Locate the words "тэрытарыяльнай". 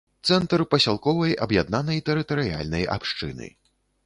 2.09-2.89